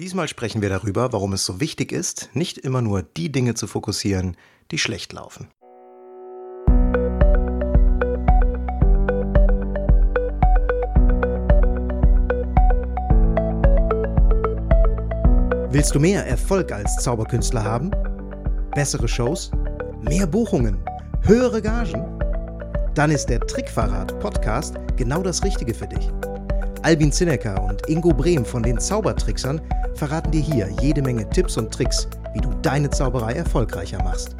[0.00, 3.68] Diesmal sprechen wir darüber, warum es so wichtig ist, nicht immer nur die Dinge zu
[3.68, 4.36] fokussieren,
[4.72, 5.46] die schlecht laufen.
[15.70, 17.92] Willst du mehr Erfolg als Zauberkünstler haben?
[18.74, 19.52] Bessere Shows?
[20.02, 20.82] Mehr Buchungen?
[21.22, 22.04] Höhere Gagen?
[22.96, 26.10] Dann ist der Trickverrat Podcast genau das Richtige für dich.
[26.82, 29.60] Albin Zinecker und Ingo Brehm von den Zaubertricksern
[29.94, 34.34] verraten dir hier jede Menge Tipps und Tricks, wie du deine Zauberei erfolgreicher machst.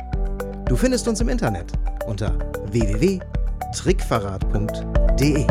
[0.66, 1.70] Du findest uns im Internet
[2.06, 2.36] unter
[2.72, 5.46] www.trickverrat.de.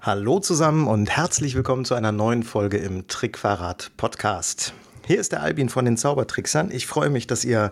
[0.00, 4.72] Hallo zusammen und herzlich willkommen zu einer neuen Folge im Trickverrat Podcast.
[5.04, 6.70] Hier ist der Albin von den Zaubertricksern.
[6.70, 7.70] Ich freue mich, dass ihr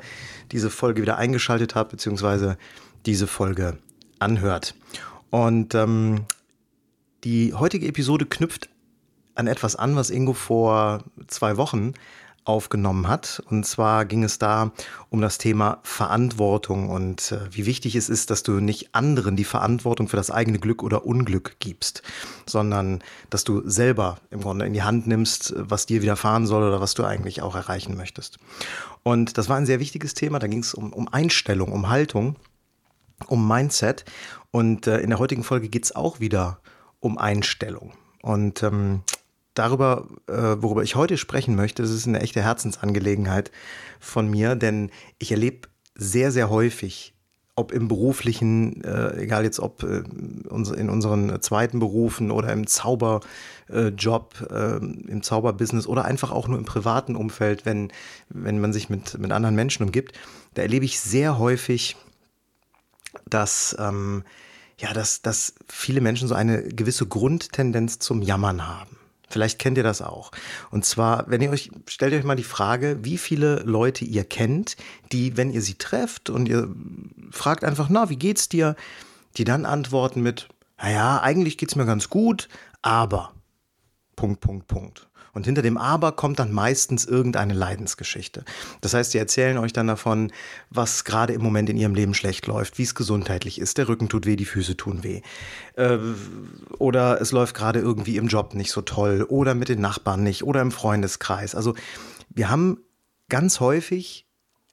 [0.52, 2.58] diese Folge wieder eingeschaltet habt, beziehungsweise
[3.06, 3.78] diese Folge
[4.18, 4.74] anhört.
[5.30, 6.26] Und ähm,
[7.24, 8.68] die heutige Episode knüpft
[9.34, 11.94] an etwas an, was Ingo vor zwei Wochen
[12.44, 13.42] aufgenommen hat.
[13.48, 14.72] Und zwar ging es da
[15.08, 19.44] um das Thema Verantwortung und äh, wie wichtig es ist, dass du nicht anderen die
[19.44, 22.02] Verantwortung für das eigene Glück oder Unglück gibst,
[22.46, 26.80] sondern dass du selber im Grunde in die Hand nimmst, was dir widerfahren soll oder
[26.80, 28.38] was du eigentlich auch erreichen möchtest.
[29.02, 30.38] Und das war ein sehr wichtiges Thema.
[30.38, 32.36] Da ging es um, um Einstellung, um Haltung,
[33.26, 34.04] um Mindset.
[34.50, 36.58] Und äh, in der heutigen Folge geht es auch wieder
[37.00, 37.92] um Einstellung.
[38.20, 39.02] Und ähm,
[39.54, 43.50] darüber, äh, worüber ich heute sprechen möchte, das ist eine echte Herzensangelegenheit
[44.00, 47.14] von mir, denn ich erlebe sehr, sehr häufig,
[47.56, 50.02] ob im beruflichen, äh, egal jetzt ob äh,
[50.48, 53.22] in unseren zweiten Berufen oder im Zauberjob,
[54.50, 57.92] äh, im Zauberbusiness oder einfach auch nur im privaten Umfeld, wenn,
[58.28, 60.18] wenn man sich mit, mit anderen Menschen umgibt,
[60.54, 61.96] da erlebe ich sehr häufig,
[63.30, 64.24] dass ähm,
[64.78, 68.96] ja, dass, dass viele Menschen so eine gewisse Grundtendenz zum Jammern haben.
[69.28, 70.30] Vielleicht kennt ihr das auch.
[70.70, 74.76] Und zwar, wenn ihr euch, stellt euch mal die Frage, wie viele Leute ihr kennt,
[75.12, 76.68] die, wenn ihr sie trefft und ihr
[77.30, 78.76] fragt einfach, na, wie geht's dir?
[79.36, 80.48] Die dann antworten mit,
[80.80, 82.48] naja, eigentlich geht's mir ganz gut,
[82.82, 83.32] aber,
[84.16, 85.08] Punkt, Punkt, Punkt.
[85.34, 88.44] Und hinter dem Aber kommt dann meistens irgendeine Leidensgeschichte.
[88.80, 90.32] Das heißt, sie erzählen euch dann davon,
[90.70, 93.76] was gerade im Moment in ihrem Leben schlecht läuft, wie es gesundheitlich ist.
[93.78, 95.22] Der Rücken tut weh, die Füße tun weh.
[95.74, 95.98] Äh,
[96.78, 99.26] oder es läuft gerade irgendwie im Job nicht so toll.
[99.28, 100.44] Oder mit den Nachbarn nicht.
[100.44, 101.54] Oder im Freundeskreis.
[101.54, 101.74] Also
[102.30, 102.78] wir haben
[103.28, 104.26] ganz häufig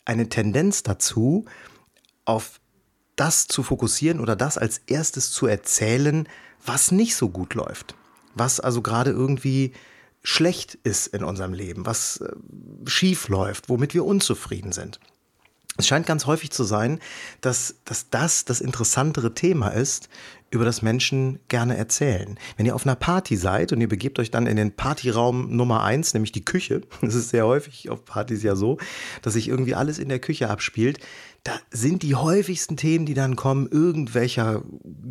[0.05, 1.45] eine Tendenz dazu,
[2.25, 2.59] auf
[3.15, 6.27] das zu fokussieren oder das als erstes zu erzählen,
[6.65, 7.95] was nicht so gut läuft.
[8.33, 9.73] Was also gerade irgendwie
[10.23, 12.31] schlecht ist in unserem Leben, was äh,
[12.85, 14.99] schief läuft, womit wir unzufrieden sind.
[15.77, 16.99] Es scheint ganz häufig zu sein,
[17.39, 20.09] dass, dass das das interessantere Thema ist,
[20.51, 22.37] über das Menschen gerne erzählen.
[22.57, 25.83] Wenn ihr auf einer Party seid und ihr begebt euch dann in den Partyraum Nummer
[25.83, 28.77] eins, nämlich die Küche, das ist sehr häufig auf Partys ja so,
[29.21, 30.99] dass sich irgendwie alles in der Küche abspielt,
[31.43, 34.63] da sind die häufigsten Themen, die dann kommen, irgendwelcher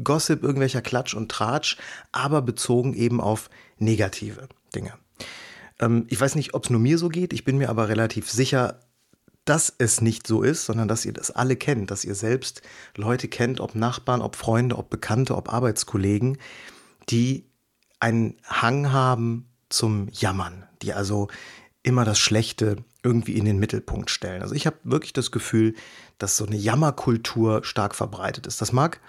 [0.05, 1.79] Gossip, irgendwelcher Klatsch und Tratsch,
[2.13, 4.95] aber bezogen eben auf negative Dinge.
[5.79, 8.31] Ähm, ich weiß nicht, ob es nur mir so geht, ich bin mir aber relativ
[8.31, 8.81] sicher,
[9.45, 12.63] dass es nicht so ist, sondern dass ihr das alle kennt, dass ihr selbst
[12.95, 16.39] Leute kennt, ob Nachbarn, ob Freunde, ob Bekannte, ob Arbeitskollegen,
[17.09, 17.47] die
[17.99, 21.29] einen Hang haben zum Jammern, die also
[21.83, 24.43] immer das Schlechte irgendwie in den Mittelpunkt stellen.
[24.43, 25.75] Also ich habe wirklich das Gefühl,
[26.19, 28.61] dass so eine Jammerkultur stark verbreitet ist.
[28.61, 29.01] Das mag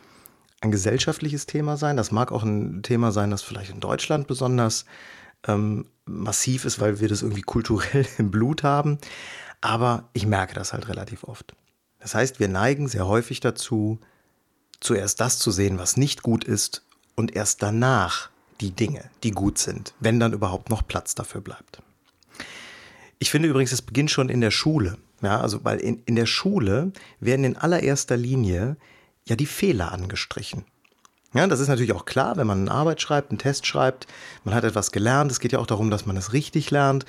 [0.61, 4.85] ein gesellschaftliches Thema sein, das mag auch ein Thema sein, das vielleicht in Deutschland besonders
[5.47, 8.97] ähm, massiv ist, weil wir das irgendwie kulturell im Blut haben.
[9.61, 11.53] Aber ich merke das halt relativ oft.
[11.99, 13.99] Das heißt, wir neigen sehr häufig dazu,
[14.79, 16.83] zuerst das zu sehen, was nicht gut ist
[17.15, 21.81] und erst danach die Dinge, die gut sind, wenn dann überhaupt noch Platz dafür bleibt.
[23.19, 24.97] Ich finde übrigens, es beginnt schon in der Schule.
[25.21, 28.77] Ja, also, weil in, in der Schule werden in allererster Linie
[29.27, 30.65] ja die Fehler angestrichen.
[31.33, 34.07] Ja, das ist natürlich auch klar, wenn man eine Arbeit schreibt, einen Test schreibt,
[34.43, 35.31] man hat etwas gelernt.
[35.31, 37.05] Es geht ja auch darum, dass man es richtig lernt.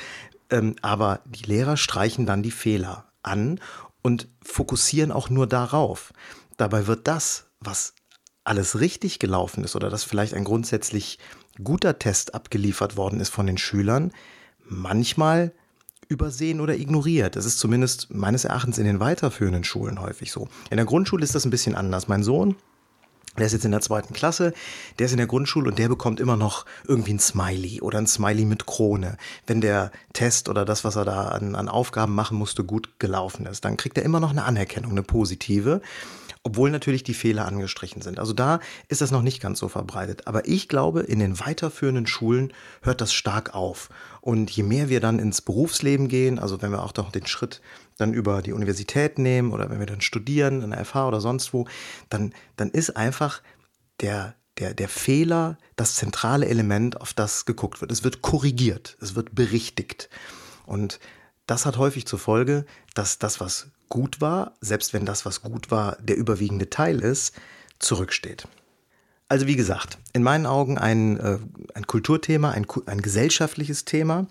[0.50, 3.58] Ähm, aber die Lehrer streichen dann die Fehler an
[4.02, 6.12] und fokussieren auch nur darauf.
[6.56, 7.94] Dabei wird das, was
[8.44, 11.18] alles richtig gelaufen ist oder dass vielleicht ein grundsätzlich
[11.62, 14.12] guter Test abgeliefert worden ist von den Schülern,
[14.64, 15.52] manchmal
[16.08, 17.36] übersehen oder ignoriert.
[17.36, 20.48] Das ist zumindest meines Erachtens in den weiterführenden Schulen häufig so.
[20.70, 22.08] In der Grundschule ist das ein bisschen anders.
[22.08, 22.56] Mein Sohn
[23.38, 24.52] Der ist jetzt in der zweiten Klasse,
[24.98, 28.06] der ist in der Grundschule und der bekommt immer noch irgendwie ein Smiley oder ein
[28.06, 29.16] Smiley mit Krone.
[29.46, 33.46] Wenn der Test oder das, was er da an, an Aufgaben machen musste, gut gelaufen
[33.46, 35.80] ist, dann kriegt er immer noch eine Anerkennung, eine positive
[36.44, 38.18] obwohl natürlich die Fehler angestrichen sind.
[38.18, 38.58] Also da
[38.88, 40.26] ist das noch nicht ganz so verbreitet.
[40.26, 42.52] Aber ich glaube, in den weiterführenden Schulen
[42.82, 43.90] hört das stark auf.
[44.20, 47.60] Und je mehr wir dann ins Berufsleben gehen, also wenn wir auch noch den Schritt
[47.98, 51.52] dann über die Universität nehmen oder wenn wir dann studieren in der FH oder sonst
[51.52, 51.66] wo,
[52.08, 53.42] dann, dann ist einfach
[54.00, 57.92] der, der, der Fehler das zentrale Element, auf das geguckt wird.
[57.92, 60.08] Es wird korrigiert, es wird berichtigt.
[60.66, 61.00] Und
[61.46, 65.70] das hat häufig zur Folge, dass das, was gut war, selbst wenn das, was gut
[65.70, 67.34] war, der überwiegende Teil ist,
[67.78, 68.46] zurücksteht.
[69.28, 71.38] Also wie gesagt, in meinen Augen ein, äh,
[71.74, 74.26] ein Kulturthema, ein, ein gesellschaftliches Thema.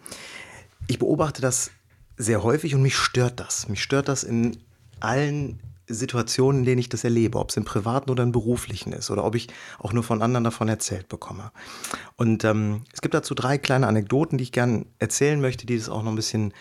[0.88, 1.72] Ich beobachte das
[2.22, 3.68] sehr häufig und mich stört das.
[3.68, 4.58] Mich stört das in
[5.00, 9.12] allen Situationen, in denen ich das erlebe, ob es im privaten oder im beruflichen ist
[9.12, 9.48] oder ob ich
[9.80, 11.52] auch nur von anderen davon erzählt bekomme.
[12.16, 15.90] Und ähm, es gibt dazu drei kleine Anekdoten, die ich gerne erzählen möchte, die das
[15.90, 16.54] auch noch ein bisschen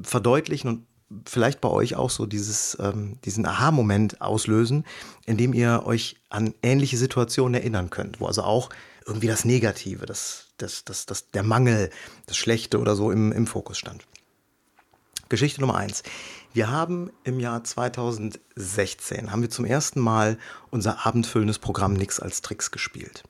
[0.00, 0.86] verdeutlichen und
[1.26, 4.84] vielleicht bei euch auch so dieses, ähm, diesen Aha-Moment auslösen,
[5.26, 8.70] indem ihr euch an ähnliche Situationen erinnern könnt, wo also auch
[9.06, 11.90] irgendwie das Negative, das, das, das, das, der Mangel,
[12.26, 14.06] das Schlechte oder so im, im Fokus stand.
[15.28, 16.02] Geschichte Nummer eins.
[16.54, 20.38] Wir haben im Jahr 2016 haben wir zum ersten Mal
[20.70, 23.22] unser abendfüllendes Programm Nix als Tricks gespielt.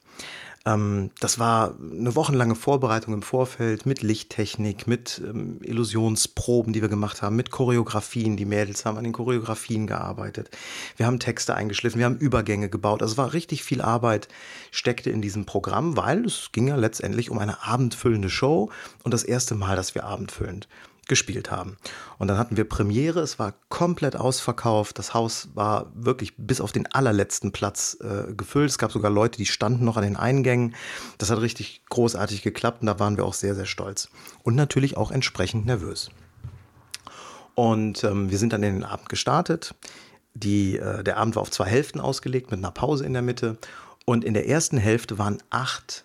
[0.65, 6.89] Ähm, das war eine wochenlange Vorbereitung im Vorfeld mit Lichttechnik, mit ähm, Illusionsproben, die wir
[6.89, 8.37] gemacht haben, mit Choreografien.
[8.37, 10.51] Die Mädels haben an den Choreografien gearbeitet.
[10.97, 13.03] Wir haben Texte eingeschliffen, wir haben Übergänge gebaut.
[13.03, 14.29] Also es war richtig viel Arbeit,
[14.71, 18.71] steckte in diesem Programm, weil es ging ja letztendlich um eine abendfüllende Show
[19.03, 20.69] und das erste Mal, dass wir abendfüllend
[21.09, 21.77] gespielt haben.
[22.19, 26.73] Und dann hatten wir Premiere, es war komplett ausverkauft, das Haus war wirklich bis auf
[26.73, 28.71] den allerletzten Platz äh, gefüllt.
[28.71, 30.75] Es gab sogar Leute, die standen noch an den Eingängen.
[31.17, 34.09] Das hat richtig großartig geklappt und da waren wir auch sehr, sehr stolz.
[34.43, 36.11] Und natürlich auch entsprechend nervös.
[37.55, 39.75] Und ähm, wir sind dann in den Abend gestartet.
[40.35, 43.59] Die, äh, der Abend war auf zwei Hälften ausgelegt mit einer Pause in der Mitte.
[44.05, 46.05] Und in der ersten Hälfte waren acht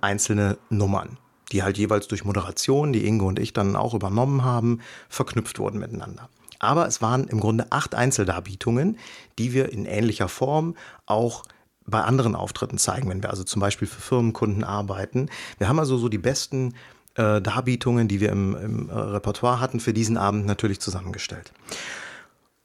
[0.00, 1.16] einzelne Nummern
[1.52, 5.78] die halt jeweils durch Moderation, die Inge und ich dann auch übernommen haben, verknüpft wurden
[5.78, 6.28] miteinander.
[6.58, 8.98] Aber es waren im Grunde acht Einzeldarbietungen,
[9.38, 10.76] die wir in ähnlicher Form
[11.06, 11.42] auch
[11.84, 15.28] bei anderen Auftritten zeigen, wenn wir also zum Beispiel für Firmenkunden arbeiten.
[15.58, 16.74] Wir haben also so die besten
[17.16, 21.52] äh, Darbietungen, die wir im, im äh, Repertoire hatten, für diesen Abend natürlich zusammengestellt.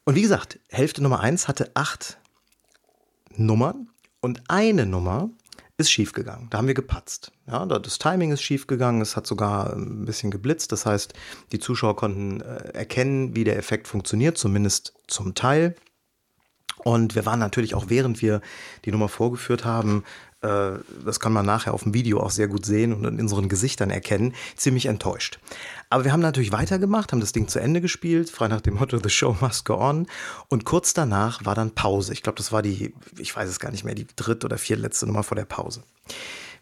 [0.05, 2.17] Und wie gesagt, Hälfte Nummer eins hatte acht
[3.35, 3.89] Nummern
[4.21, 5.29] und eine Nummer
[5.77, 6.49] ist schiefgegangen.
[6.49, 7.31] Da haben wir gepatzt.
[7.45, 10.71] Ja, das Timing ist schiefgegangen, es hat sogar ein bisschen geblitzt.
[10.71, 11.13] Das heißt,
[11.51, 15.75] die Zuschauer konnten äh, erkennen, wie der Effekt funktioniert, zumindest zum Teil.
[16.83, 18.41] Und wir waren natürlich auch, während wir
[18.85, 20.03] die Nummer vorgeführt haben,
[20.41, 23.89] das kann man nachher auf dem Video auch sehr gut sehen und in unseren Gesichtern
[23.89, 25.39] erkennen, ziemlich enttäuscht.
[25.89, 28.99] Aber wir haben natürlich weitergemacht, haben das Ding zu Ende gespielt, frei nach dem Motto
[29.01, 30.05] The Show must go on.
[30.49, 32.13] Und kurz danach war dann Pause.
[32.13, 35.07] Ich glaube, das war die, ich weiß es gar nicht mehr, die dritte oder viertletzte
[35.07, 35.83] Nummer vor der Pause.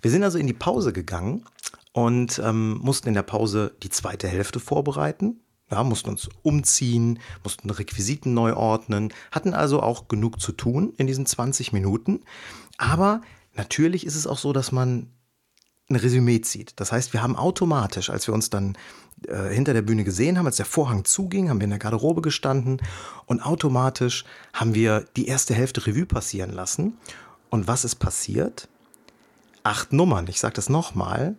[0.01, 1.43] Wir sind also in die Pause gegangen
[1.91, 5.41] und ähm, mussten in der Pause die zweite Hälfte vorbereiten.
[5.71, 11.07] Ja, mussten uns umziehen, mussten Requisiten neu ordnen, hatten also auch genug zu tun in
[11.07, 12.21] diesen 20 Minuten.
[12.77, 13.21] Aber
[13.55, 15.07] natürlich ist es auch so, dass man
[15.89, 16.73] ein Resümee zieht.
[16.79, 18.75] Das heißt, wir haben automatisch, als wir uns dann
[19.27, 22.21] äh, hinter der Bühne gesehen haben, als der Vorhang zuging, haben wir in der Garderobe
[22.21, 22.81] gestanden
[23.27, 26.97] und automatisch haben wir die erste Hälfte Revue passieren lassen.
[27.49, 28.67] Und was ist passiert?
[29.63, 31.35] Acht Nummern, ich sage das nochmal,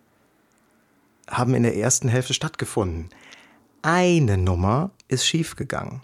[1.29, 3.11] haben in der ersten Hälfte stattgefunden.
[3.83, 6.03] Eine Nummer ist schiefgegangen.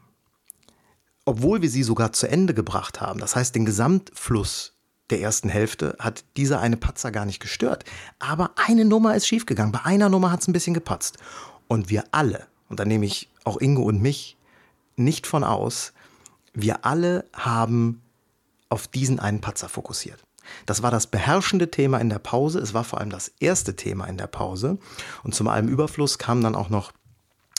[1.24, 3.20] Obwohl wir sie sogar zu Ende gebracht haben.
[3.20, 4.74] Das heißt, den Gesamtfluss
[5.10, 7.84] der ersten Hälfte hat dieser eine Patzer gar nicht gestört.
[8.18, 9.72] Aber eine Nummer ist schiefgegangen.
[9.72, 11.18] Bei einer Nummer hat es ein bisschen gepatzt.
[11.68, 14.36] Und wir alle, und da nehme ich auch Ingo und mich
[14.96, 15.92] nicht von aus,
[16.54, 18.02] wir alle haben
[18.68, 20.22] auf diesen einen Patzer fokussiert.
[20.66, 22.58] Das war das beherrschende Thema in der Pause.
[22.58, 24.78] Es war vor allem das erste Thema in der Pause.
[25.22, 26.92] Und zum allem Überfluss kamen dann auch noch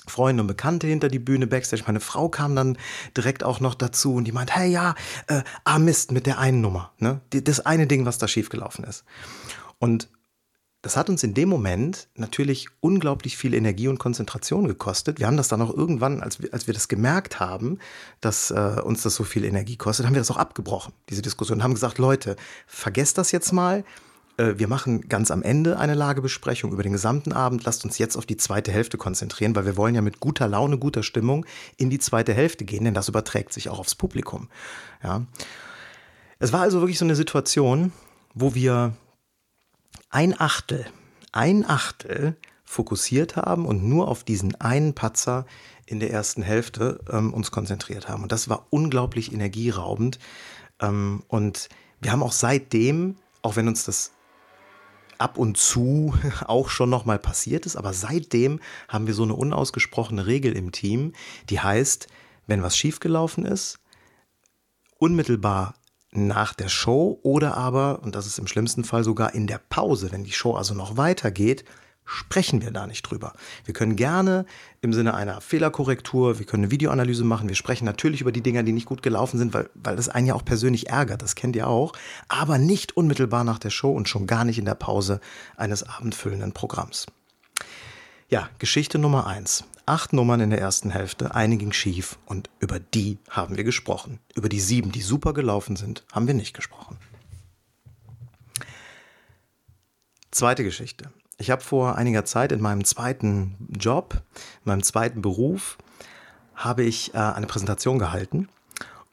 [0.08, 1.84] Freunde und Bekannte hinter die Bühne backstage.
[1.88, 2.78] Meine Frau kam dann
[3.16, 4.96] direkt auch noch dazu und die meint, hey ja,
[5.28, 7.22] äh, ah Mist mit der einen Nummer, ne?
[7.30, 9.04] Das eine Ding, was da schiefgelaufen ist.
[9.80, 10.10] Und
[10.84, 15.18] das hat uns in dem Moment natürlich unglaublich viel Energie und Konzentration gekostet.
[15.18, 17.80] Wir haben das dann auch irgendwann, als wir, als wir das gemerkt haben,
[18.20, 21.64] dass äh, uns das so viel Energie kostet, haben wir das auch abgebrochen, diese Diskussion,
[21.64, 22.36] haben gesagt, Leute,
[22.68, 23.86] vergesst das jetzt mal.
[24.38, 27.64] Äh, wir machen ganz am Ende eine Lagebesprechung über den gesamten Abend.
[27.66, 30.78] Lasst uns jetzt auf die zweite Hälfte konzentrieren, weil wir wollen ja mit guter Laune,
[30.78, 31.46] guter Stimmung
[31.78, 34.50] in die zweite Hälfte gehen, denn das überträgt sich auch aufs Publikum.
[35.04, 35.26] Ja.
[36.40, 37.94] Es war also wirklich so eine Situation,
[38.34, 38.96] wo wir
[40.10, 40.86] ein Achtel,
[41.32, 45.46] ein Achtel fokussiert haben und nur auf diesen einen Patzer
[45.86, 48.24] in der ersten Hälfte ähm, uns konzentriert haben.
[48.24, 50.18] Und das war unglaublich energieraubend.
[50.80, 51.70] Ähm, und
[52.02, 54.12] wir haben auch seitdem, auch wenn uns das
[55.18, 56.14] ab und zu
[56.46, 61.14] auch schon nochmal passiert ist, aber seitdem haben wir so eine unausgesprochene Regel im Team,
[61.50, 62.08] die heißt,
[62.48, 63.80] wenn was schiefgelaufen ist,
[64.98, 65.76] unmittelbar
[66.12, 70.12] nach der Show oder aber, und das ist im schlimmsten Fall sogar in der Pause,
[70.12, 71.66] wenn die Show also noch weitergeht,
[72.06, 73.34] sprechen wir da nicht drüber.
[73.66, 74.46] Wir können gerne
[74.82, 78.64] im Sinne einer Fehlerkorrektur, wir können eine Videoanalyse machen, wir sprechen natürlich über die Dinger,
[78.64, 81.56] die nicht gut gelaufen sind, weil, weil das einen ja auch persönlich ärgert, das kennt
[81.56, 81.94] ihr auch,
[82.28, 85.22] aber nicht unmittelbar nach der Show und schon gar nicht in der Pause
[85.56, 87.06] eines abendfüllenden Programms.
[88.30, 89.64] Ja, Geschichte Nummer eins.
[89.86, 94.20] Acht Nummern in der ersten Hälfte, eine ging schief und über die haben wir gesprochen.
[94.34, 96.98] Über die sieben, die super gelaufen sind, haben wir nicht gesprochen.
[100.32, 101.12] Zweite Geschichte.
[101.44, 104.22] Ich habe vor einiger Zeit in meinem zweiten Job,
[104.64, 105.78] in meinem zweiten Beruf,
[106.56, 108.48] habe ich äh, eine Präsentation gehalten.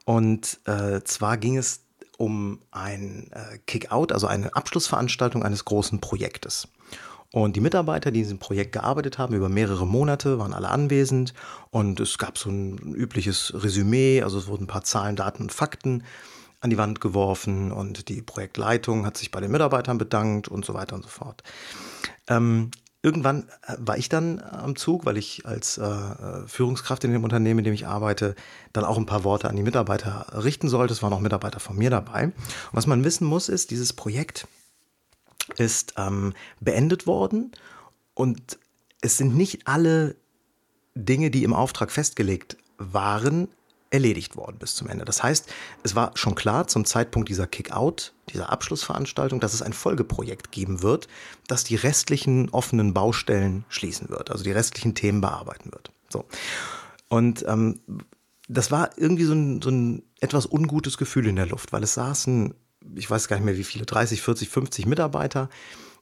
[0.05, 1.81] Und äh, zwar ging es
[2.19, 6.69] um ein äh, Kick-out, also eine Abschlussveranstaltung eines großen Projektes.
[7.33, 11.35] Und die Mitarbeiter, die in diesem Projekt gearbeitet haben, über mehrere Monate, waren alle anwesend.
[11.71, 15.53] Und es gab so ein übliches Resümee, also es wurden ein paar Zahlen, Daten und
[15.53, 16.05] Fakten
[16.61, 20.75] an die Wand geworfen und die Projektleitung hat sich bei den Mitarbeitern bedankt und so
[20.75, 21.43] weiter und so fort.
[22.29, 22.71] Ähm,
[23.03, 27.61] irgendwann äh, war ich dann am Zug, weil ich als äh, Führungskraft in dem Unternehmen,
[27.61, 28.35] in dem ich arbeite,
[28.73, 30.93] dann auch ein paar Worte an die Mitarbeiter richten sollte.
[30.93, 32.25] Es waren auch Mitarbeiter von mir dabei.
[32.25, 32.35] Und
[32.73, 34.47] was man wissen muss, ist, dieses Projekt
[35.57, 37.53] ist ähm, beendet worden
[38.15, 38.59] und
[39.01, 40.15] es sind nicht alle
[40.95, 43.49] Dinge, die im Auftrag festgelegt waren,
[43.91, 45.05] erledigt worden bis zum Ende.
[45.05, 49.73] Das heißt, es war schon klar zum Zeitpunkt dieser Kick-Out, dieser Abschlussveranstaltung, dass es ein
[49.73, 51.09] Folgeprojekt geben wird,
[51.49, 55.91] das die restlichen offenen Baustellen schließen wird, also die restlichen Themen bearbeiten wird.
[56.09, 56.25] So.
[57.09, 57.81] Und ähm,
[58.49, 61.95] das war irgendwie so ein, so ein etwas ungutes Gefühl in der Luft, weil es
[61.95, 62.55] saßen,
[62.95, 65.49] ich weiß gar nicht mehr wie viele, 30, 40, 50 Mitarbeiter,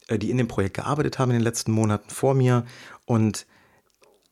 [0.09, 2.65] äh, die in dem Projekt gearbeitet haben in den letzten Monaten vor mir.
[3.07, 3.47] Und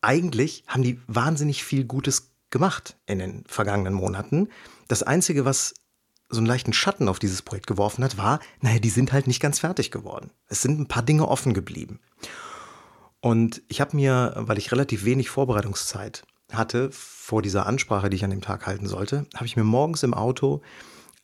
[0.01, 4.49] eigentlich haben die wahnsinnig viel Gutes gemacht in den vergangenen Monaten.
[4.89, 5.75] Das Einzige, was
[6.29, 9.41] so einen leichten Schatten auf dieses Projekt geworfen hat, war, naja, die sind halt nicht
[9.41, 10.31] ganz fertig geworden.
[10.49, 12.01] Es sind ein paar Dinge offen geblieben.
[13.21, 18.25] Und ich habe mir, weil ich relativ wenig Vorbereitungszeit hatte vor dieser Ansprache, die ich
[18.25, 20.63] an dem Tag halten sollte, habe ich mir morgens im Auto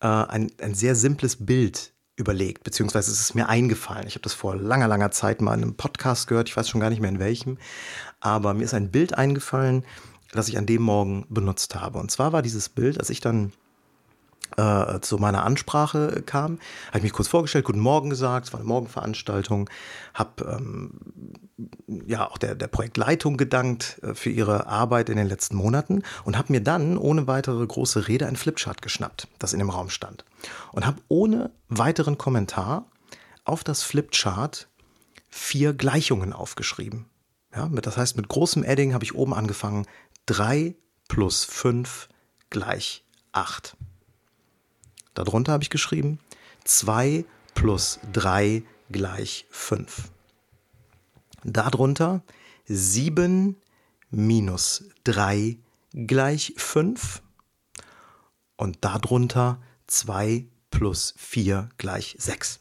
[0.01, 4.07] äh, ein, ein sehr simples Bild überlegt, beziehungsweise es ist mir eingefallen.
[4.07, 6.81] Ich habe das vor langer, langer Zeit mal in einem Podcast gehört, ich weiß schon
[6.81, 7.59] gar nicht mehr in welchem,
[8.21, 9.85] aber mir ist ein Bild eingefallen,
[10.33, 11.99] das ich an dem Morgen benutzt habe.
[11.99, 13.53] Und zwar war dieses Bild, als ich dann
[14.57, 16.59] äh, zu meiner Ansprache kam,
[16.89, 19.71] habe ich mich kurz vorgestellt, guten Morgen gesagt, es war eine Morgenveranstaltung,
[20.15, 20.91] habe ähm,
[22.07, 26.37] ja auch der, der Projektleitung gedankt äh, für ihre Arbeit in den letzten Monaten und
[26.37, 30.25] habe mir dann ohne weitere große Rede ein Flipchart geschnappt, das in dem Raum stand.
[30.73, 32.87] Und habe ohne weiteren Kommentar
[33.45, 34.69] auf das Flipchart
[35.29, 37.07] vier Gleichungen aufgeschrieben.
[37.55, 39.87] Ja, das heißt, mit großem Edding habe ich oben angefangen,
[40.27, 40.77] 3
[41.09, 42.09] plus 5
[42.51, 43.77] gleich 8.
[45.15, 46.21] Darunter habe ich geschrieben
[46.65, 47.25] 2
[47.55, 50.11] plus 3 gleich 5.
[51.45, 52.23] Darunter
[52.67, 53.57] 7
[54.11, 55.59] minus 3
[55.93, 57.23] gleich 5.
[58.57, 62.61] Und darunter 2 plus 4 gleich 6.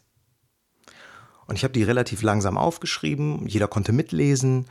[1.45, 4.67] Und ich habe die relativ langsam aufgeschrieben, jeder konnte mitlesen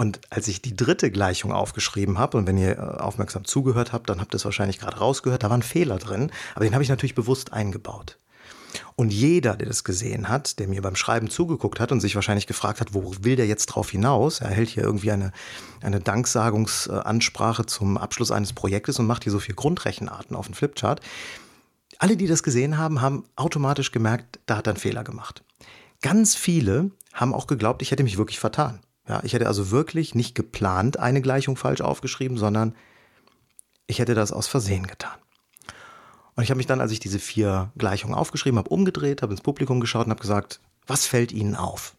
[0.00, 4.08] und als ich die dritte Gleichung aufgeschrieben habe, und wenn ihr äh, aufmerksam zugehört habt,
[4.08, 6.82] dann habt ihr es wahrscheinlich gerade rausgehört, da war ein Fehler drin, aber den habe
[6.82, 8.16] ich natürlich bewusst eingebaut.
[8.96, 12.46] Und jeder, der das gesehen hat, der mir beim Schreiben zugeguckt hat und sich wahrscheinlich
[12.46, 14.40] gefragt hat, wo will der jetzt drauf hinaus?
[14.40, 15.32] Er hält hier irgendwie eine,
[15.82, 21.02] eine Danksagungsansprache zum Abschluss eines Projektes und macht hier so viel Grundrechenarten auf dem Flipchart.
[21.98, 25.42] Alle, die das gesehen haben, haben automatisch gemerkt, da hat er einen Fehler gemacht.
[26.00, 28.80] Ganz viele haben auch geglaubt, ich hätte mich wirklich vertan.
[29.10, 32.76] Ja, ich hätte also wirklich nicht geplant eine Gleichung falsch aufgeschrieben, sondern
[33.88, 35.18] ich hätte das aus Versehen getan.
[36.36, 39.42] Und ich habe mich dann, als ich diese vier Gleichungen aufgeschrieben habe, umgedreht, habe ins
[39.42, 41.96] Publikum geschaut und habe gesagt, was fällt Ihnen auf?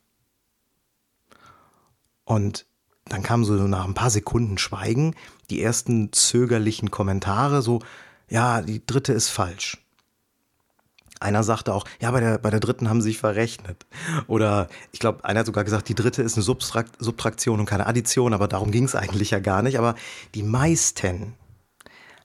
[2.23, 2.65] Und
[3.03, 5.13] dann kam so nach ein paar Sekunden Schweigen
[5.49, 7.81] die ersten zögerlichen Kommentare, so,
[8.29, 9.85] ja, die dritte ist falsch.
[11.21, 13.85] Einer sagte auch, ja, bei der, bei der dritten haben sie sich verrechnet.
[14.27, 17.85] Oder ich glaube, einer hat sogar gesagt, die dritte ist eine Subtrakt Subtraktion und keine
[17.87, 19.77] Addition, aber darum ging es eigentlich ja gar nicht.
[19.77, 19.95] Aber
[20.33, 21.35] die meisten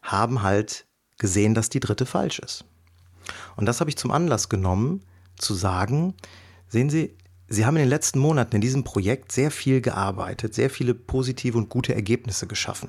[0.03, 0.87] haben halt
[1.19, 2.65] gesehen, dass die dritte falsch ist.
[3.57, 5.03] Und das habe ich zum Anlass genommen,
[5.37, 6.15] zu sagen,
[6.69, 7.17] sehen Sie,
[7.49, 11.57] Sie haben in den letzten Monaten in diesem Projekt sehr viel gearbeitet, sehr viele positive
[11.57, 12.88] und gute Ergebnisse geschaffen.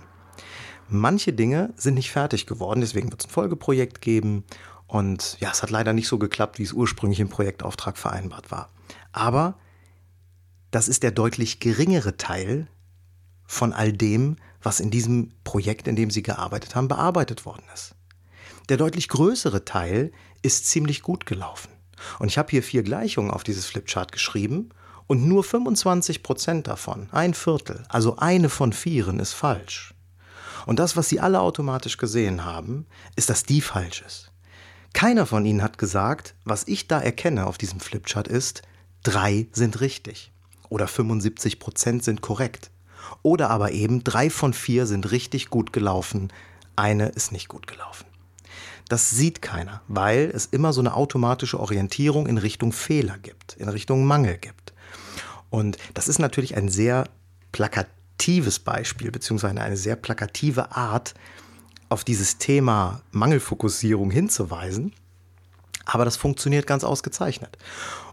[0.90, 4.46] Manche Dinge sind nicht fertig geworden, deswegen wird es ein Folgeprojekt geben.
[4.88, 8.70] Und ja, es hat leider nicht so geklappt, wie es ursprünglich im Projektauftrag vereinbart war.
[9.12, 9.58] Aber
[10.72, 12.68] das ist der deutlich geringere Teil
[13.46, 17.96] von all dem, was in diesem Projekt, in dem Sie gearbeitet haben, bearbeitet worden ist.
[18.70, 21.70] Der deutlich größere Teil ist ziemlich gut gelaufen.
[22.20, 24.70] Und ich habe hier vier Gleichungen auf dieses Flipchart geschrieben
[25.08, 29.94] und nur 25 Prozent davon, ein Viertel, also eine von vieren, ist falsch.
[30.66, 34.32] Und das, was Sie alle automatisch gesehen haben, ist, dass die falsch ist.
[34.98, 38.64] Keiner von Ihnen hat gesagt, was ich da erkenne auf diesem Flipchart ist,
[39.04, 40.32] drei sind richtig
[40.70, 42.72] oder 75 Prozent sind korrekt.
[43.22, 46.34] Oder aber eben drei von vier sind richtig gut gelaufen,
[46.76, 48.08] eine ist nicht gut gelaufen.
[48.90, 53.70] Das sieht keiner, weil es immer so eine automatische Orientierung in Richtung Fehler gibt, in
[53.70, 54.74] Richtung Mangel gibt.
[55.52, 57.08] Und das ist natürlich ein sehr
[57.52, 61.14] plakatives Beispiel, beziehungsweise eine sehr plakative Art,
[61.90, 64.94] auf dieses Thema Mangelfokussierung hinzuweisen.
[65.86, 67.58] Aber das funktioniert ganz ausgezeichnet.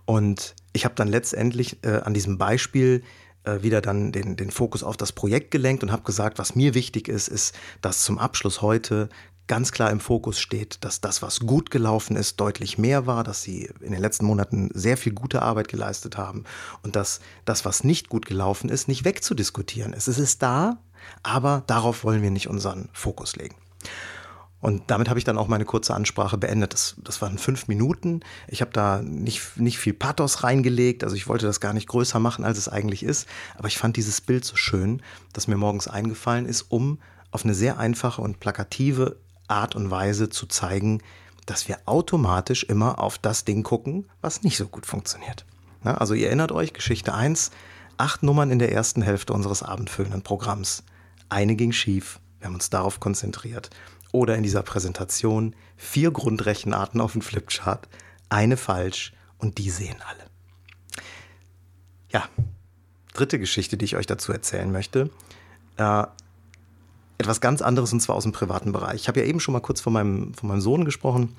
[0.04, 3.02] Und ich habe dann letztendlich äh, an diesem Beispiel
[3.44, 6.74] äh, wieder dann den, den Fokus auf das Projekt gelenkt und habe gesagt, was mir
[6.74, 9.08] wichtig ist, ist, dass zum Abschluss heute
[9.46, 13.42] ganz klar im Fokus steht, dass das, was gut gelaufen ist, deutlich mehr war, dass
[13.42, 16.44] sie in den letzten Monaten sehr viel gute Arbeit geleistet haben
[16.82, 20.08] und dass das, was nicht gut gelaufen ist, nicht wegzudiskutieren ist.
[20.08, 20.78] Es ist da,
[21.22, 23.56] aber darauf wollen wir nicht unseren Fokus legen.
[24.60, 26.72] Und damit habe ich dann auch meine kurze Ansprache beendet.
[26.72, 28.20] Das, das waren fünf Minuten.
[28.48, 31.04] Ich habe da nicht, nicht viel Pathos reingelegt.
[31.04, 33.28] Also ich wollte das gar nicht größer machen, als es eigentlich ist.
[33.58, 35.02] Aber ich fand dieses Bild so schön,
[35.34, 36.98] dass mir morgens eingefallen ist, um
[37.30, 39.16] auf eine sehr einfache und plakative
[39.48, 41.02] Art und Weise zu zeigen,
[41.44, 45.44] dass wir automatisch immer auf das Ding gucken, was nicht so gut funktioniert.
[45.82, 47.50] Na, also ihr erinnert euch, Geschichte 1,
[47.98, 50.84] acht Nummern in der ersten Hälfte unseres abendfüllenden Programms.
[51.28, 53.70] Eine ging schief, wir haben uns darauf konzentriert
[54.12, 57.88] oder in dieser Präsentation vier Grundrechenarten auf dem Flipchart,
[58.28, 60.26] eine falsch und die sehen alle.
[62.10, 62.28] Ja,
[63.14, 65.08] dritte Geschichte, die ich euch dazu erzählen möchte.
[65.78, 66.04] Äh,
[67.16, 69.00] etwas ganz anderes und zwar aus dem privaten Bereich.
[69.00, 71.34] Ich habe ja eben schon mal kurz von meinem, von meinem Sohn gesprochen,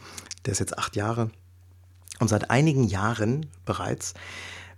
[0.48, 1.30] der ist jetzt acht Jahre.
[2.20, 4.16] Und seit einigen Jahren bereits,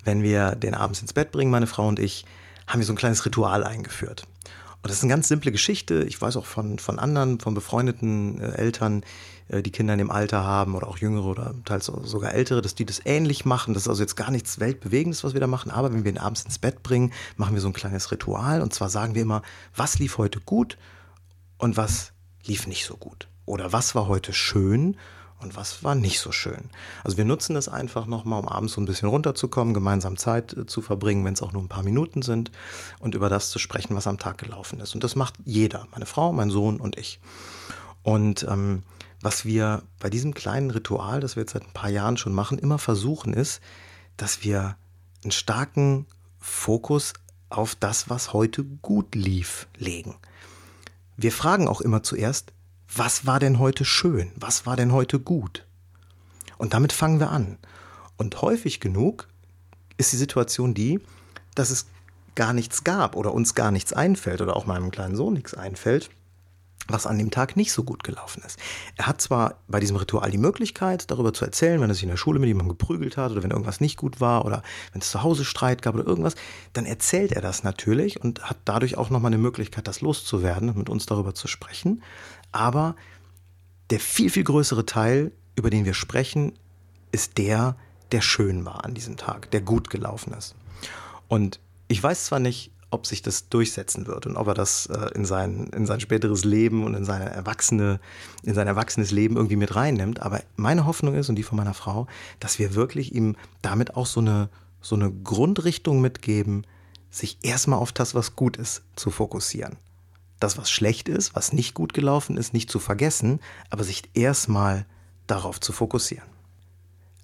[0.03, 2.25] wenn wir den abends ins Bett bringen, meine Frau und ich,
[2.67, 4.27] haben wir so ein kleines Ritual eingeführt.
[4.87, 6.05] Und das ist eine ganz simple Geschichte.
[6.05, 9.03] Ich weiß auch von, von anderen, von befreundeten äh, Eltern,
[9.49, 12.73] äh, die Kinder in dem Alter haben oder auch jüngere oder teils sogar ältere, dass
[12.73, 13.73] die das ähnlich machen.
[13.73, 15.71] Das ist also jetzt gar nichts Weltbewegendes, was wir da machen.
[15.71, 18.61] Aber wenn wir ihn abends ins Bett bringen, machen wir so ein kleines Ritual.
[18.61, 19.41] Und zwar sagen wir immer,
[19.75, 20.77] was lief heute gut
[21.57, 22.13] und was
[22.45, 23.27] lief nicht so gut.
[23.45, 24.95] Oder was war heute schön
[25.39, 26.69] und was war nicht so schön.
[27.03, 30.65] Also wir nutzen das einfach nochmal, um abends so ein bisschen runterzukommen, gemeinsam Zeit äh,
[30.65, 32.51] zu verbringen, wenn es auch nur ein paar Minuten sind
[32.99, 34.95] und über das zu sprechen, was am Tag gelaufen ist.
[34.95, 37.19] Und das macht jeder, meine Frau, mein Sohn und ich.
[38.03, 38.83] Und ähm,
[39.21, 42.57] was wir bei diesem kleinen Ritual, das wir jetzt seit ein paar Jahren schon machen,
[42.57, 43.61] immer versuchen, ist,
[44.15, 44.75] dass wir
[45.23, 46.05] einen starken
[46.39, 47.13] Fokus
[47.49, 50.15] auf das, was heute gut lief, legen.
[51.15, 52.53] Wir fragen auch immer zuerst,
[52.93, 54.31] was war denn heute schön?
[54.35, 55.65] Was war denn heute gut?
[56.57, 57.57] Und damit fangen wir an.
[58.17, 59.27] Und häufig genug
[59.97, 60.99] ist die Situation die,
[61.55, 61.87] dass es
[62.35, 66.09] gar nichts gab oder uns gar nichts einfällt oder auch meinem kleinen Sohn nichts einfällt,
[66.87, 68.59] was an dem Tag nicht so gut gelaufen ist.
[68.95, 72.09] Er hat zwar bei diesem Ritual die Möglichkeit, darüber zu erzählen, wenn er sich in
[72.09, 75.11] der Schule mit jemandem geprügelt hat oder wenn irgendwas nicht gut war oder wenn es
[75.11, 76.35] zu Hause Streit gab oder irgendwas,
[76.73, 80.77] dann erzählt er das natürlich und hat dadurch auch nochmal eine Möglichkeit, das loszuwerden und
[80.77, 82.03] mit uns darüber zu sprechen.
[82.51, 82.95] Aber
[83.89, 86.53] der viel, viel größere Teil, über den wir sprechen,
[87.11, 87.75] ist der,
[88.11, 90.55] der schön war an diesem Tag, der gut gelaufen ist.
[91.27, 95.09] Und ich weiß zwar nicht, ob sich das durchsetzen wird und ob er das äh,
[95.13, 97.99] in, sein, in sein späteres Leben und in, seine erwachsene,
[98.43, 100.21] in sein erwachsenes Leben irgendwie mit reinnimmt.
[100.21, 102.07] Aber meine Hoffnung ist und die von meiner Frau,
[102.39, 104.49] dass wir wirklich ihm damit auch so eine,
[104.81, 106.65] so eine Grundrichtung mitgeben,
[107.09, 109.77] sich erstmal auf das, was gut ist, zu fokussieren
[110.39, 114.85] das, was schlecht ist, was nicht gut gelaufen ist, nicht zu vergessen, aber sich erstmal
[115.25, 116.36] darauf zu fokussieren.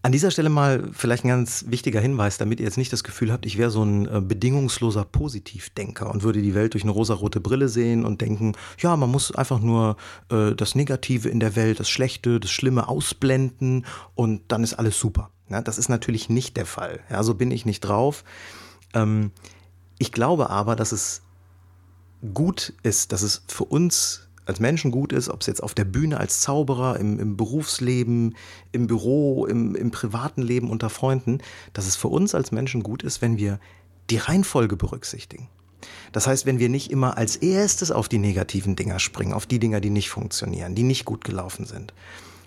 [0.06, 3.32] An dieser Stelle mal vielleicht ein ganz wichtiger Hinweis, damit ihr jetzt nicht das Gefühl
[3.32, 7.40] habt, ich wäre so ein äh, bedingungsloser Positivdenker und würde die Welt durch eine rosarote
[7.40, 9.96] Brille sehen und denken, ja, man muss einfach nur
[10.30, 15.00] äh, das Negative in der Welt, das Schlechte, das Schlimme ausblenden und dann ist alles
[15.00, 15.32] super.
[15.50, 17.00] Ja, das ist natürlich nicht der Fall.
[17.10, 18.26] Ja, so bin ich nicht drauf.
[18.94, 19.32] Ähm,
[20.00, 21.22] ich glaube aber, dass es
[22.34, 25.86] gut ist, dass es für uns als Menschen gut ist, ob es jetzt auf der
[25.86, 28.36] Bühne als Zauberer, im, im Berufsleben,
[28.72, 31.40] im Büro, im, im privaten Leben unter Freunden,
[31.74, 33.60] dass es für uns als Menschen gut ist, wenn wir
[34.10, 35.48] die Reihenfolge berücksichtigen.
[36.12, 39.60] Das heißt, wenn wir nicht immer als erstes auf die negativen Dinger springen, auf die
[39.60, 41.94] Dinger, die nicht funktionieren, die nicht gut gelaufen sind,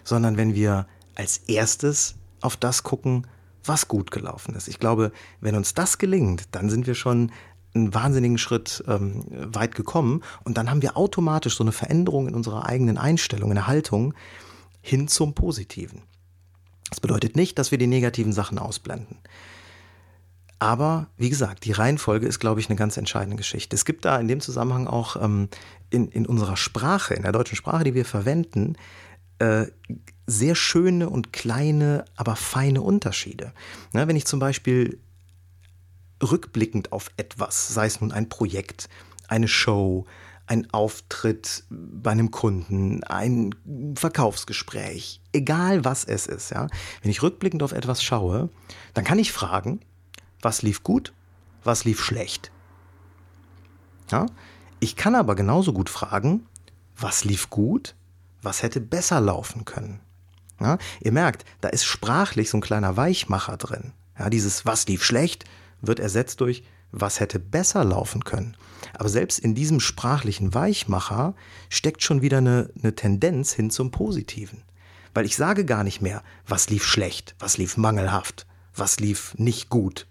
[0.05, 3.27] sondern wenn wir als erstes auf das gucken,
[3.65, 4.69] was gut gelaufen ist.
[4.69, 7.33] Ich glaube, wenn uns das gelingt, dann sind wir schon
[7.77, 12.35] einen wahnsinnigen Schritt ähm, weit gekommen und dann haben wir automatisch so eine Veränderung in
[12.35, 14.15] unserer eigenen Einstellung, in der Haltung
[14.81, 16.03] hin zum Positiven.
[16.91, 19.19] Das bedeutet nicht, dass wir die negativen Sachen ausblenden.
[20.59, 23.77] Aber wie gesagt, die Reihenfolge ist, glaube ich, eine ganz entscheidende Geschichte.
[23.77, 25.49] Es gibt da in dem Zusammenhang auch ähm,
[25.91, 28.77] in, in unserer Sprache, in der deutschen Sprache, die wir verwenden,
[29.39, 29.67] äh,
[30.27, 33.53] sehr schöne und kleine, aber feine Unterschiede.
[33.93, 34.99] Na, wenn ich zum Beispiel
[36.23, 38.89] rückblickend auf etwas, sei es nun ein Projekt,
[39.29, 40.07] eine Show,
[40.47, 43.55] ein Auftritt bei einem Kunden, ein
[43.97, 46.69] Verkaufsgespräch, egal was es ist, ja.
[47.03, 48.49] Wenn ich rückblickend auf etwas schaue,
[48.95, 49.81] dann kann ich fragen,
[50.41, 51.13] was lief gut,
[51.65, 52.53] was lief schlecht.
[54.11, 54.27] Ja?
[54.79, 56.47] Ich kann aber genauso gut fragen,
[56.97, 57.95] was lief gut,
[58.43, 60.01] was hätte besser laufen können.
[60.61, 60.79] Ja?
[61.01, 63.93] Ihr merkt, da ist sprachlich so ein kleiner Weichmacher drin.
[64.19, 65.45] Ja, dieses was lief schlecht
[65.81, 66.63] wird ersetzt durch
[66.93, 68.57] was hätte besser laufen können.
[68.95, 71.35] Aber selbst in diesem sprachlichen Weichmacher
[71.69, 74.63] steckt schon wieder eine, eine Tendenz hin zum Positiven.
[75.15, 79.71] Weil ich sage gar nicht mehr, was lief schlecht, was lief mangelhaft, was lief nicht
[79.71, 80.07] gut,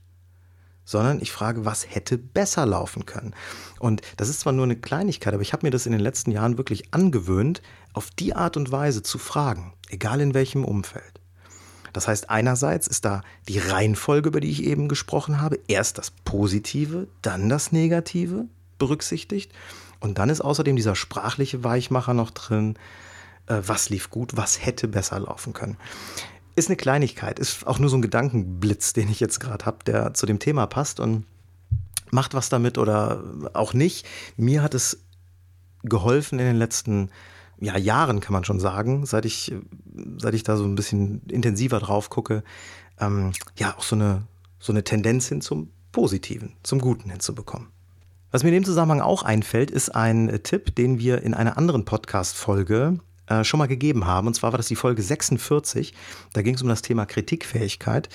[0.83, 3.33] sondern ich frage, was hätte besser laufen können.
[3.79, 6.31] Und das ist zwar nur eine Kleinigkeit, aber ich habe mir das in den letzten
[6.31, 7.61] Jahren wirklich angewöhnt,
[7.93, 11.21] auf die Art und Weise zu fragen, egal in welchem Umfeld.
[11.95, 16.11] Das heißt, einerseits ist da die Reihenfolge, über die ich eben gesprochen habe, erst das
[16.11, 19.53] Positive, dann das Negative berücksichtigt.
[20.01, 22.75] Und dann ist außerdem dieser sprachliche Weichmacher noch drin,
[23.47, 25.77] äh, was lief gut, was hätte besser laufen können.
[26.57, 30.13] Ist eine Kleinigkeit, ist auch nur so ein Gedankenblitz, den ich jetzt gerade habe, der
[30.13, 31.23] zu dem Thema passt und
[32.11, 34.05] macht was damit oder auch nicht.
[34.35, 34.99] Mir hat es
[35.83, 37.09] geholfen in den letzten
[37.59, 39.53] ja, Jahren, kann man schon sagen, seit ich,
[40.17, 42.43] seit ich da so ein bisschen intensiver drauf gucke,
[42.99, 44.23] ähm, ja, auch so eine,
[44.59, 47.67] so eine Tendenz hin zum Positiven, zum Guten hinzubekommen.
[48.31, 51.85] Was mir in dem Zusammenhang auch einfällt, ist ein Tipp, den wir in einer anderen
[51.85, 54.27] Podcast-Folge äh, schon mal gegeben haben.
[54.27, 55.93] Und zwar war das die Folge 46.
[56.33, 58.09] Da ging es um das Thema Kritikfähigkeit.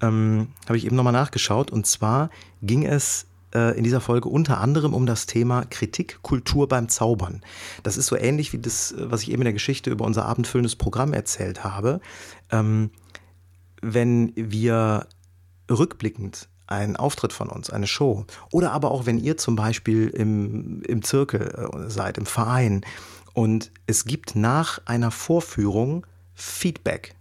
[0.00, 1.70] Ähm, Habe ich eben nochmal nachgeschaut.
[1.70, 2.30] Und zwar
[2.62, 7.42] ging es äh, in dieser Folge unter anderem um das Thema Kritikkultur beim Zaubern.
[7.84, 10.76] Das ist so ähnlich wie das, was ich eben in der Geschichte über unser abendfüllendes
[10.76, 12.00] Programm erzählt habe.
[12.50, 12.90] Ähm,
[13.80, 15.06] wenn wir
[15.70, 20.82] rückblickend einen Auftritt von uns, eine Show, oder aber auch wenn ihr zum Beispiel im,
[20.82, 22.84] im Zirkel äh, seid, im Verein,
[23.34, 27.14] und es gibt nach einer Vorführung Feedback,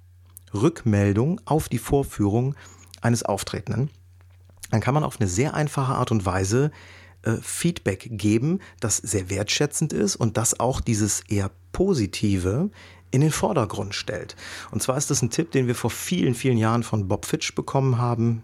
[0.53, 2.55] Rückmeldung auf die Vorführung
[3.01, 3.89] eines Auftretenden.
[4.71, 6.71] Dann kann man auf eine sehr einfache Art und Weise
[7.23, 12.69] äh, Feedback geben, das sehr wertschätzend ist und das auch dieses eher positive
[13.12, 14.36] in den Vordergrund stellt.
[14.71, 17.56] Und zwar ist das ein Tipp, den wir vor vielen, vielen Jahren von Bob Fitch
[17.56, 18.43] bekommen haben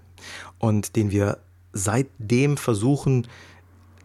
[0.60, 1.40] und den wir
[1.74, 3.28] seitdem versuchen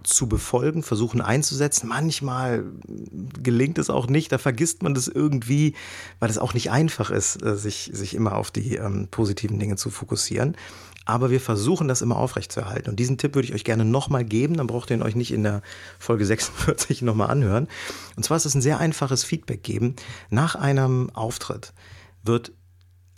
[0.07, 1.88] zu befolgen, versuchen einzusetzen.
[1.88, 2.64] Manchmal
[3.42, 5.75] gelingt es auch nicht, da vergisst man das irgendwie,
[6.21, 9.77] weil es auch nicht einfach ist, äh, sich, sich immer auf die ähm, positiven Dinge
[9.77, 10.57] zu fokussieren.
[11.05, 12.90] Aber wir versuchen das immer aufrechtzuerhalten.
[12.90, 15.33] Und diesen Tipp würde ich euch gerne nochmal geben, dann braucht ihr ihn euch nicht
[15.33, 15.62] in der
[15.99, 17.69] Folge 46 nochmal anhören.
[18.16, 19.97] Und zwar ist es ein sehr einfaches Feedback geben.
[20.31, 21.73] Nach einem Auftritt
[22.23, 22.53] wird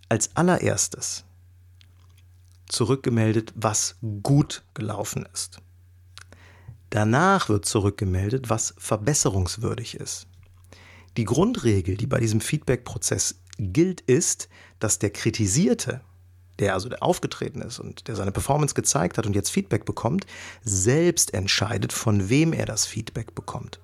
[0.09, 1.25] als allererstes
[2.67, 5.61] zurückgemeldet, was gut gelaufen ist.
[6.91, 10.27] Danach wird zurückgemeldet, was verbesserungswürdig ist.
[11.17, 14.49] Die Grundregel, die bei diesem Feedback-Prozess gilt, ist,
[14.79, 16.01] dass der Kritisierte,
[16.59, 20.27] der also der aufgetreten ist und der seine Performance gezeigt hat und jetzt Feedback bekommt,
[20.63, 23.81] selbst entscheidet, von wem er das Feedback bekommt.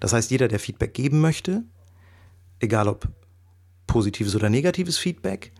[0.00, 1.62] Das heißt, jeder, der Feedback geben möchte,
[2.58, 3.08] egal ob
[3.86, 5.52] positives oder negatives Feedback,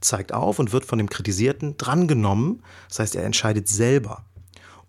[0.00, 2.62] zeigt auf und wird von dem Kritisierten drangenommen.
[2.88, 4.24] Das heißt, er entscheidet selber.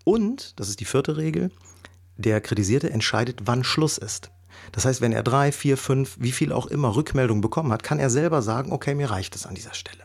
[0.04, 1.50] Und, das ist die vierte Regel,
[2.16, 4.30] der Kritisierte entscheidet, wann Schluss ist.
[4.72, 7.98] Das heißt, wenn er drei, vier, fünf, wie viel auch immer Rückmeldung bekommen hat, kann
[7.98, 10.04] er selber sagen, okay, mir reicht es an dieser Stelle.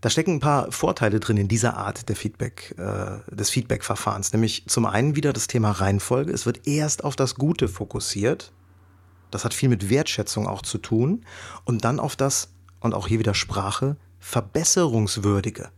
[0.00, 4.32] Da stecken ein paar Vorteile drin in dieser Art der Feedback, äh, des Feedback-Verfahrens.
[4.32, 6.32] Nämlich zum einen wieder das Thema Reihenfolge.
[6.32, 8.52] Es wird erst auf das Gute fokussiert.
[9.30, 11.24] Das hat viel mit Wertschätzung auch zu tun.
[11.64, 12.48] Und dann auf das,
[12.80, 15.70] und auch hier wieder Sprache, Verbesserungswürdige?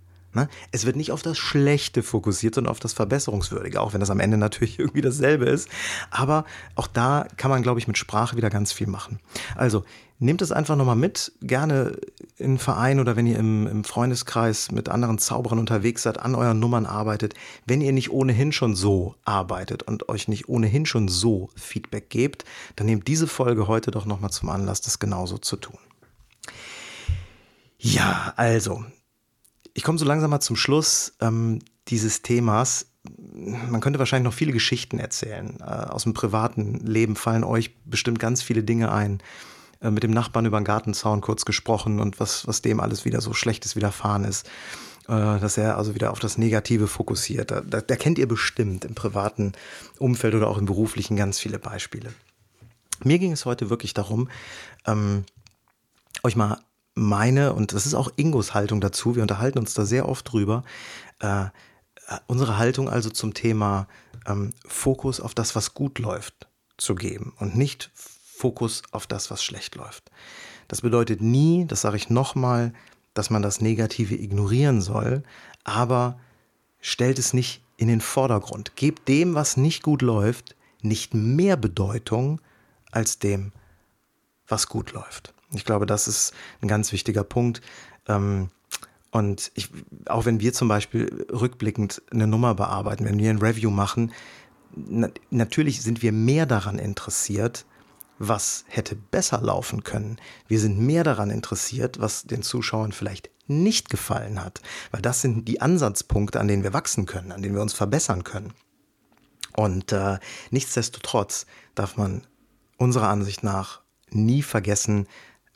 [0.72, 4.20] Es wird nicht auf das Schlechte fokussiert, sondern auf das Verbesserungswürdige, auch wenn das am
[4.20, 5.68] Ende natürlich irgendwie dasselbe ist.
[6.10, 6.44] Aber
[6.74, 9.20] auch da kann man, glaube ich, mit Sprache wieder ganz viel machen.
[9.56, 9.84] Also
[10.18, 11.96] nehmt es einfach nochmal mit, gerne
[12.36, 16.58] in Verein oder wenn ihr im, im, Freundeskreis mit anderen Zauberern unterwegs seid, an euren
[16.58, 17.34] Nummern arbeitet.
[17.66, 22.44] Wenn ihr nicht ohnehin schon so arbeitet und euch nicht ohnehin schon so Feedback gebt,
[22.76, 25.78] dann nehmt diese Folge heute doch nochmal zum Anlass, das genauso zu tun.
[27.78, 28.84] Ja, also,
[29.74, 31.58] ich komme so langsam mal zum Schluss ähm,
[31.88, 32.86] dieses Themas.
[33.68, 35.58] Man könnte wahrscheinlich noch viele Geschichten erzählen.
[35.60, 39.20] Äh, aus dem privaten Leben fallen euch bestimmt ganz viele Dinge ein.
[39.80, 43.20] Äh, mit dem Nachbarn über den Gartenzaun kurz gesprochen und was, was dem alles wieder
[43.20, 44.48] so Schlechtes widerfahren ist.
[45.06, 47.50] Äh, dass er also wieder auf das Negative fokussiert.
[47.50, 49.52] Da, da, da kennt ihr bestimmt im privaten
[49.98, 52.14] Umfeld oder auch im beruflichen ganz viele Beispiele.
[53.02, 54.30] Mir ging es heute wirklich darum,
[54.86, 55.24] ähm,
[56.22, 56.58] euch mal
[56.94, 60.62] meine, und das ist auch Ingos Haltung dazu, wir unterhalten uns da sehr oft drüber,
[61.20, 61.46] äh,
[62.26, 63.88] unsere Haltung also zum Thema
[64.26, 69.42] ähm, Fokus auf das, was gut läuft, zu geben und nicht Fokus auf das, was
[69.42, 70.10] schlecht läuft.
[70.68, 72.72] Das bedeutet nie, das sage ich nochmal,
[73.14, 75.22] dass man das Negative ignorieren soll,
[75.62, 76.18] aber
[76.80, 78.76] stellt es nicht in den Vordergrund.
[78.76, 82.40] Gebt dem, was nicht gut läuft, nicht mehr Bedeutung
[82.90, 83.52] als dem,
[84.46, 85.32] was gut läuft.
[85.56, 87.60] Ich glaube, das ist ein ganz wichtiger Punkt.
[88.08, 88.50] Ähm,
[89.10, 89.70] und ich,
[90.06, 94.12] auch wenn wir zum Beispiel rückblickend eine Nummer bearbeiten, wenn wir ein Review machen,
[94.74, 97.64] na, natürlich sind wir mehr daran interessiert,
[98.18, 100.18] was hätte besser laufen können.
[100.48, 105.46] Wir sind mehr daran interessiert, was den Zuschauern vielleicht nicht gefallen hat, weil das sind
[105.46, 108.52] die Ansatzpunkte, an denen wir wachsen können, an denen wir uns verbessern können.
[109.56, 110.18] Und äh,
[110.50, 112.26] nichtsdestotrotz darf man
[112.78, 115.06] unserer Ansicht nach nie vergessen,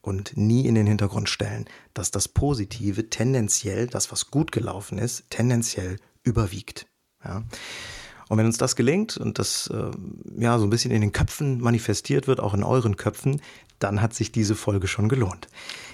[0.02, 5.24] und nie in den Hintergrund stellen, dass das Positive tendenziell, das was gut gelaufen ist,
[5.30, 6.86] tendenziell überwiegt.
[7.24, 7.44] Ja.
[8.28, 9.90] Und wenn uns das gelingt und das äh,
[10.38, 13.40] ja so ein bisschen in den Köpfen manifestiert wird, auch in euren Köpfen,
[13.78, 15.48] dann hat sich diese Folge schon gelohnt.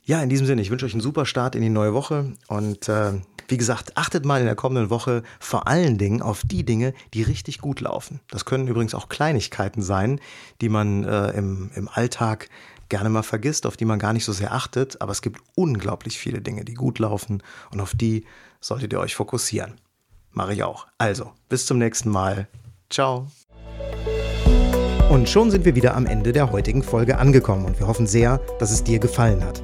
[0.04, 2.88] Ja, in diesem Sinne, ich wünsche euch einen super Start in die neue Woche und
[2.88, 6.94] äh, wie gesagt, achtet mal in der kommenden Woche vor allen Dingen auf die Dinge,
[7.12, 8.20] die richtig gut laufen.
[8.30, 10.20] Das können übrigens auch Kleinigkeiten sein,
[10.60, 12.48] die man äh, im, im Alltag
[12.88, 16.18] gerne mal vergisst, auf die man gar nicht so sehr achtet, aber es gibt unglaublich
[16.18, 18.24] viele Dinge, die gut laufen und auf die
[18.60, 19.74] solltet ihr euch fokussieren.
[20.30, 20.86] Mache ich auch.
[20.98, 22.48] Also, bis zum nächsten Mal.
[22.90, 23.28] Ciao.
[25.10, 28.38] Und schon sind wir wieder am Ende der heutigen Folge angekommen und wir hoffen sehr,
[28.58, 29.62] dass es dir gefallen hat.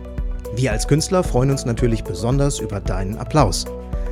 [0.54, 3.64] Wir als Künstler freuen uns natürlich besonders über deinen Applaus.